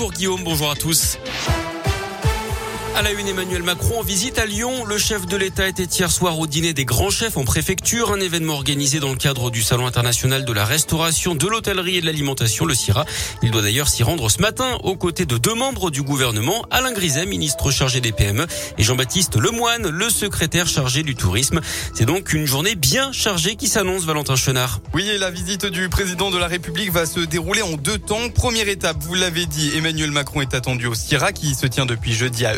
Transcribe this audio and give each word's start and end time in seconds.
Pour 0.00 0.12
Guillaume, 0.12 0.44
bonjour 0.44 0.70
à 0.70 0.76
tous. 0.76 1.18
À 2.94 3.02
la 3.02 3.12
une, 3.12 3.28
Emmanuel 3.28 3.62
Macron 3.62 4.00
en 4.00 4.02
visite 4.02 4.38
à 4.38 4.46
Lyon. 4.46 4.84
Le 4.84 4.98
chef 4.98 5.26
de 5.26 5.36
l'État 5.36 5.68
était 5.68 5.84
hier 5.84 6.10
soir 6.10 6.38
au 6.38 6.46
dîner 6.48 6.72
des 6.72 6.84
grands 6.84 7.10
chefs 7.10 7.36
en 7.36 7.44
préfecture, 7.44 8.12
un 8.12 8.18
événement 8.18 8.54
organisé 8.54 8.98
dans 8.98 9.10
le 9.10 9.16
cadre 9.16 9.50
du 9.50 9.62
Salon 9.62 9.86
international 9.86 10.44
de 10.44 10.52
la 10.52 10.64
restauration, 10.64 11.36
de 11.36 11.46
l'hôtellerie 11.46 11.98
et 11.98 12.00
de 12.00 12.06
l'alimentation, 12.06 12.64
le 12.64 12.74
CIRA. 12.74 13.04
Il 13.42 13.52
doit 13.52 13.62
d'ailleurs 13.62 13.88
s'y 13.88 14.02
rendre 14.02 14.28
ce 14.28 14.42
matin 14.42 14.78
aux 14.82 14.96
côtés 14.96 15.26
de 15.26 15.38
deux 15.38 15.54
membres 15.54 15.90
du 15.90 16.02
gouvernement, 16.02 16.66
Alain 16.70 16.92
Griset, 16.92 17.26
ministre 17.26 17.70
chargé 17.70 18.00
des 18.00 18.10
PME, 18.10 18.46
et 18.78 18.82
Jean-Baptiste 18.82 19.36
Lemoine, 19.36 19.88
le 19.88 20.10
secrétaire 20.10 20.66
chargé 20.66 21.04
du 21.04 21.14
tourisme. 21.14 21.60
C'est 21.94 22.06
donc 22.06 22.32
une 22.32 22.46
journée 22.46 22.74
bien 22.74 23.12
chargée 23.12 23.54
qui 23.54 23.68
s'annonce, 23.68 24.04
Valentin 24.04 24.34
Chenard. 24.34 24.80
Oui, 24.92 25.08
et 25.08 25.18
la 25.18 25.30
visite 25.30 25.66
du 25.66 25.88
président 25.88 26.30
de 26.30 26.38
la 26.38 26.48
République 26.48 26.90
va 26.90 27.06
se 27.06 27.20
dérouler 27.20 27.62
en 27.62 27.76
deux 27.76 27.98
temps. 27.98 28.28
Première 28.30 28.68
étape, 28.68 28.96
vous 29.00 29.14
l'avez 29.14 29.46
dit, 29.46 29.70
Emmanuel 29.76 30.10
Macron 30.10 30.40
est 30.40 30.54
attendu 30.54 30.86
au 30.86 30.94
CIRA 30.94 31.32
qui 31.32 31.54
se 31.54 31.66
tient 31.66 31.86
depuis 31.86 32.12
jeudi 32.12 32.44
à 32.44 32.56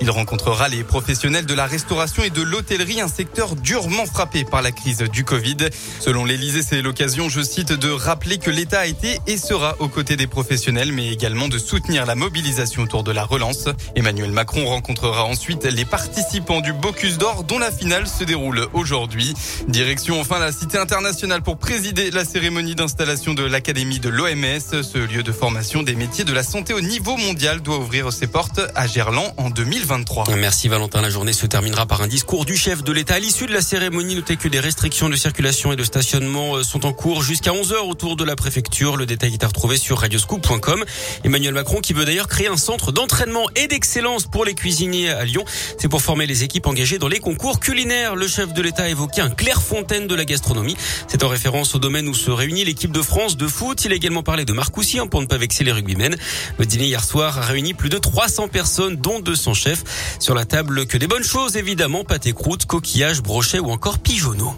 Il 0.00 0.10
rencontrera 0.10 0.68
les 0.68 0.82
professionnels 0.84 1.46
de 1.46 1.54
la 1.54 1.66
restauration 1.66 2.22
et 2.22 2.30
de 2.30 2.42
l'hôtellerie, 2.42 3.00
un 3.00 3.08
secteur 3.08 3.56
durement 3.56 4.06
frappé 4.06 4.44
par 4.44 4.62
la 4.62 4.72
crise 4.72 4.98
du 4.98 5.24
Covid. 5.24 5.56
Selon 5.98 6.24
l'Elysée, 6.24 6.62
c'est 6.62 6.82
l'occasion, 6.82 7.28
je 7.28 7.42
cite, 7.42 7.72
de 7.72 7.90
rappeler 7.90 8.38
que 8.38 8.50
l'État 8.50 8.80
a 8.80 8.86
été 8.86 9.18
et 9.26 9.36
sera 9.36 9.76
aux 9.78 9.88
côtés 9.88 10.16
des 10.16 10.26
professionnels, 10.26 10.92
mais 10.92 11.08
également 11.08 11.48
de 11.48 11.58
soutenir 11.58 12.06
la 12.06 12.14
mobilisation 12.14 12.82
autour 12.82 13.02
de 13.02 13.12
la 13.12 13.24
relance. 13.24 13.68
Emmanuel 13.94 14.32
Macron 14.32 14.66
rencontrera 14.66 15.24
ensuite 15.24 15.64
les 15.64 15.84
participants 15.84 16.60
du 16.60 16.72
Bocuse 16.72 17.18
d'Or, 17.18 17.44
dont 17.44 17.58
la 17.58 17.70
finale 17.70 18.06
se 18.06 18.24
déroule 18.24 18.66
aujourd'hui. 18.72 19.34
Direction 19.68 20.20
enfin 20.20 20.38
la 20.38 20.52
Cité 20.52 20.78
internationale 20.78 21.42
pour 21.42 21.58
présider 21.58 22.10
la 22.10 22.24
cérémonie 22.24 22.74
d'installation 22.74 23.34
de 23.34 23.44
l'Académie 23.44 24.00
de 24.00 24.08
l'OMS. 24.08 24.82
Ce 24.82 24.98
lieu 24.98 25.22
de 25.22 25.32
formation 25.32 25.82
des 25.82 25.94
métiers 25.94 26.24
de 26.24 26.32
la 26.32 26.42
santé 26.42 26.72
au 26.72 26.80
niveau 26.80 27.16
mondial 27.16 27.60
doit 27.60 27.78
ouvrir 27.78 28.12
ses 28.12 28.26
portes 28.26 28.60
à 28.74 28.86
Gerland 28.86 29.19
en 29.36 29.50
2023. 29.50 30.24
Merci 30.36 30.68
Valentin. 30.68 31.00
La 31.00 31.10
journée 31.10 31.32
se 31.32 31.46
terminera 31.46 31.86
par 31.86 32.02
un 32.02 32.06
discours 32.06 32.44
du 32.44 32.56
chef 32.56 32.82
de 32.82 32.92
l'État. 32.92 33.14
À 33.14 33.18
l'issue 33.18 33.46
de 33.46 33.52
la 33.52 33.60
cérémonie, 33.60 34.14
notez 34.14 34.36
que 34.36 34.48
des 34.48 34.60
restrictions 34.60 35.08
de 35.08 35.16
circulation 35.16 35.72
et 35.72 35.76
de 35.76 35.84
stationnement 35.84 36.56
euh, 36.56 36.62
sont 36.62 36.86
en 36.86 36.92
cours 36.92 37.22
jusqu'à 37.22 37.50
11h 37.50 37.88
autour 37.88 38.16
de 38.16 38.24
la 38.24 38.36
préfecture. 38.36 38.96
Le 38.96 39.06
détail 39.06 39.34
est 39.34 39.44
à 39.44 39.48
retrouver 39.48 39.76
sur 39.76 39.98
radioscoop.com. 39.98 40.84
Emmanuel 41.24 41.54
Macron 41.54 41.80
qui 41.80 41.92
veut 41.92 42.04
d'ailleurs 42.04 42.28
créer 42.28 42.48
un 42.48 42.56
centre 42.56 42.92
d'entraînement 42.92 43.46
et 43.56 43.66
d'excellence 43.66 44.26
pour 44.26 44.44
les 44.44 44.54
cuisiniers 44.54 45.10
à 45.10 45.24
Lyon. 45.24 45.44
C'est 45.78 45.88
pour 45.88 46.02
former 46.02 46.26
les 46.26 46.44
équipes 46.44 46.66
engagées 46.66 46.98
dans 46.98 47.08
les 47.08 47.20
concours 47.20 47.60
culinaires. 47.60 48.16
Le 48.16 48.28
chef 48.28 48.52
de 48.52 48.62
l'État 48.62 48.84
a 48.84 48.88
évoqué 48.88 49.20
un 49.20 49.30
Clairefontaine 49.30 50.06
de 50.06 50.14
la 50.14 50.24
gastronomie. 50.24 50.76
C'est 51.08 51.24
en 51.24 51.28
référence 51.28 51.74
au 51.74 51.78
domaine 51.78 52.08
où 52.08 52.14
se 52.14 52.30
réunit 52.30 52.64
l'équipe 52.64 52.92
de 52.92 53.02
France 53.02 53.36
de 53.36 53.46
foot. 53.46 53.84
Il 53.84 53.92
a 53.92 53.96
également 53.96 54.22
parlé 54.22 54.44
de 54.44 54.52
Marcoussis 54.52 54.98
pour 55.10 55.20
ne 55.20 55.26
pas 55.26 55.38
vexer 55.38 55.64
les 55.64 55.72
rugbymen. 55.72 56.16
Le 56.58 56.66
dîner 56.66 56.86
hier 56.86 57.04
soir 57.04 57.38
a 57.38 57.42
réuni 57.42 57.74
plus 57.74 57.88
de 57.88 57.98
300 57.98 58.48
personnes 58.48 58.96
dont 58.96 59.09
de 59.18 59.34
son 59.34 59.54
chef. 59.54 59.82
Sur 60.20 60.36
la 60.36 60.44
table, 60.44 60.86
que 60.86 60.96
des 60.96 61.08
bonnes 61.08 61.24
choses, 61.24 61.56
évidemment, 61.56 62.04
pâté 62.04 62.32
croûte, 62.32 62.66
coquillage, 62.66 63.22
brochet 63.22 63.58
ou 63.58 63.70
encore 63.70 63.98
pigeonneau. 63.98 64.54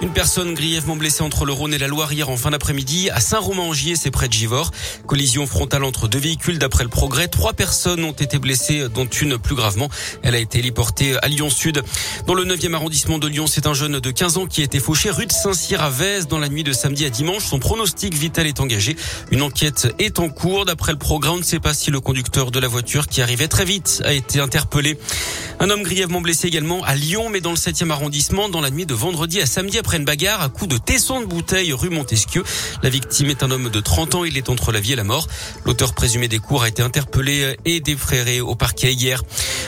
Une 0.00 0.12
personne 0.12 0.54
grièvement 0.54 0.94
blessée 0.94 1.22
entre 1.24 1.44
le 1.44 1.52
Rhône 1.52 1.74
et 1.74 1.78
la 1.78 1.88
Loire 1.88 2.12
hier 2.12 2.30
en 2.30 2.36
fin 2.36 2.52
d'après-midi 2.52 3.10
à 3.10 3.18
Saint-Romain-en-Gier, 3.18 3.96
c'est 3.96 4.12
près 4.12 4.28
de 4.28 4.32
Givors. 4.32 4.70
Collision 5.08 5.44
frontale 5.44 5.82
entre 5.82 6.06
deux 6.06 6.20
véhicules 6.20 6.60
d'après 6.60 6.84
le 6.84 6.88
progrès. 6.88 7.26
Trois 7.26 7.52
personnes 7.52 8.04
ont 8.04 8.12
été 8.12 8.38
blessées, 8.38 8.88
dont 8.94 9.06
une 9.06 9.38
plus 9.38 9.56
gravement. 9.56 9.88
Elle 10.22 10.36
a 10.36 10.38
été 10.38 10.60
héliportée 10.60 11.16
à 11.20 11.26
Lyon-Sud. 11.26 11.82
Dans 12.28 12.34
le 12.34 12.44
9e 12.44 12.74
arrondissement 12.74 13.18
de 13.18 13.26
Lyon, 13.26 13.48
c'est 13.48 13.66
un 13.66 13.74
jeune 13.74 13.98
de 13.98 14.10
15 14.12 14.38
ans 14.38 14.46
qui 14.46 14.60
a 14.60 14.64
été 14.64 14.78
fauché 14.78 15.10
rue 15.10 15.26
de 15.26 15.32
Saint-Cyr 15.32 15.82
à 15.82 15.90
Vèze 15.90 16.28
dans 16.28 16.38
la 16.38 16.48
nuit 16.48 16.62
de 16.62 16.72
samedi 16.72 17.04
à 17.04 17.10
dimanche. 17.10 17.42
Son 17.44 17.58
pronostic 17.58 18.14
vital 18.14 18.46
est 18.46 18.60
engagé. 18.60 18.94
Une 19.32 19.42
enquête 19.42 19.92
est 19.98 20.20
en 20.20 20.28
cours. 20.28 20.64
D'après 20.64 20.92
le 20.92 20.98
progrès, 20.98 21.32
on 21.32 21.38
ne 21.38 21.42
sait 21.42 21.58
pas 21.58 21.74
si 21.74 21.90
le 21.90 21.98
conducteur 21.98 22.52
de 22.52 22.60
la 22.60 22.68
voiture 22.68 23.08
qui 23.08 23.20
arrivait 23.20 23.48
très 23.48 23.64
vite 23.64 24.00
a 24.04 24.12
été 24.12 24.38
interpellé. 24.38 24.96
Un 25.58 25.70
homme 25.70 25.82
grièvement 25.82 26.20
blessé 26.20 26.46
également 26.46 26.84
à 26.84 26.94
Lyon, 26.94 27.30
mais 27.30 27.40
dans 27.40 27.50
le 27.50 27.56
7e 27.56 27.90
arrondissement, 27.90 28.48
dans 28.48 28.60
la 28.60 28.70
nuit 28.70 28.86
de 28.86 28.94
vendredi 28.94 29.40
à 29.40 29.46
samedi 29.46 29.76
après 29.76 29.87
une 29.96 30.04
bagarre 30.04 30.42
à 30.42 30.48
coups 30.48 30.68
de 30.68 30.76
tesson 30.76 31.20
de 31.20 31.26
bouteille 31.26 31.72
rue 31.72 31.88
Montesquieu. 31.88 32.44
La 32.82 32.90
victime 32.90 33.30
est 33.30 33.42
un 33.42 33.50
homme 33.50 33.70
de 33.70 33.80
30 33.80 34.14
ans. 34.16 34.24
Il 34.24 34.36
est 34.36 34.48
entre 34.48 34.72
la 34.72 34.80
vie 34.80 34.92
et 34.92 34.96
la 34.96 35.04
mort. 35.04 35.26
L'auteur 35.64 35.94
présumé 35.94 36.28
des 36.28 36.38
cours 36.38 36.62
a 36.62 36.68
été 36.68 36.82
interpellé 36.82 37.56
et 37.64 37.80
défréré 37.80 38.40
au 38.40 38.54
parquet 38.54 38.92
hier. 38.92 39.22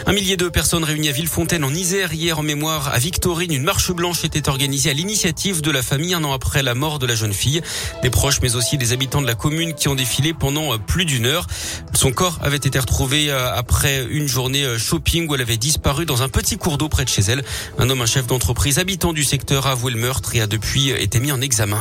Un 0.07 0.13
millier 0.13 0.37
de 0.37 0.49
personnes 0.49 0.83
réunies 0.83 1.09
à 1.09 1.13
Villefontaine 1.13 1.63
en 1.63 1.73
Isère 1.75 2.13
hier 2.15 2.39
en 2.39 2.43
mémoire 2.43 2.93
à 2.93 2.99
Victorine. 2.99 3.53
Une 3.53 3.63
marche 3.63 3.93
blanche 3.93 4.25
était 4.25 4.49
organisée 4.49 4.91
à 4.91 4.93
l'initiative 4.93 5.61
de 5.61 5.71
la 5.71 5.83
famille 5.83 6.15
un 6.15 6.25
an 6.25 6.33
après 6.33 6.63
la 6.63 6.75
mort 6.75 6.99
de 6.99 7.07
la 7.07 7.15
jeune 7.15 7.33
fille. 7.33 7.61
Des 8.03 8.11
proches 8.11 8.41
mais 8.41 8.57
aussi 8.57 8.79
des 8.79 8.93
habitants 8.93 9.21
de 9.21 9.27
la 9.27 9.35
commune 9.35 9.75
qui 9.75 9.89
ont 9.89 9.95
défilé 9.95 10.33
pendant 10.33 10.79
plus 10.79 11.05
d'une 11.05 11.27
heure. 11.27 11.47
Son 11.95 12.13
corps 12.13 12.39
avait 12.43 12.57
été 12.57 12.79
retrouvé 12.79 13.31
euh, 13.31 13.53
après 13.55 14.07
une 14.11 14.27
journée 14.27 14.65
euh, 14.65 14.79
shopping 14.79 15.29
où 15.29 15.35
elle 15.35 15.43
avait 15.43 15.59
disparu 15.59 16.07
dans 16.07 16.23
un 16.23 16.29
petit 16.29 16.57
cours 16.57 16.79
d'eau 16.79 16.89
près 16.89 17.05
de 17.05 17.11
chez 17.11 17.23
elle. 17.23 17.45
Un 17.79 17.91
homme, 17.91 18.01
un 18.01 18.07
chef 18.07 18.27
d'entreprise 18.27 18.79
habitant 18.79 19.13
du 19.13 19.23
secteur 19.23 19.67
a 19.67 19.73
avoué 19.73 19.93
le 19.93 19.99
meurtre 19.99 20.35
et 20.35 20.41
a 20.41 20.47
depuis 20.47 20.91
été 20.91 21.21
mis 21.21 21.31
en 21.31 21.41
examen. 21.41 21.81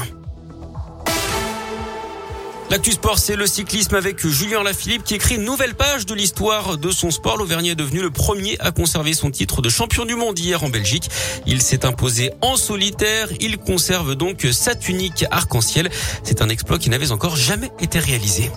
L'actu 2.69 2.91
sport, 2.91 3.18
c'est 3.18 3.35
le 3.35 3.47
cyclisme 3.47 3.96
avec 3.96 4.25
Julien 4.28 4.62
Lafilippe 4.62 5.03
qui 5.03 5.16
écrit 5.16 5.35
une 5.35 5.44
nouvelle 5.44 5.74
page 5.74 6.06
de 6.06 6.13
l'histoire 6.13 6.78
de 6.78 6.91
son 6.91 7.09
sport. 7.09 7.35
L'Auvergnat 7.35 7.72
est 7.72 7.75
devenu 7.75 8.00
le 8.00 8.12
premier 8.12 8.57
à 8.59 8.69
conserver 8.69 9.13
son 9.13 9.31
titre 9.31 9.63
de 9.63 9.69
champion 9.69 10.06
du 10.06 10.13
monde 10.13 10.38
hier 10.38 10.63
en 10.63 10.69
Belgique. 10.69 11.09
Il 11.47 11.63
s'est 11.63 11.84
imposé 11.84 12.31
en 12.41 12.58
solitaire. 12.58 13.29
Il 13.40 13.58
conserve 13.58 14.13
donc 14.13 14.47
sa 14.52 14.75
tunique 14.75 15.25
arc-en-ciel. 15.31 15.90
C'est 16.24 16.44
un 16.44 16.50
exploit 16.50 16.78
qui 16.78 16.91
n'avait 16.91 17.12
encore 17.12 17.35
jamais 17.35 17.72
été 17.79 17.97
réalisé. 17.97 18.52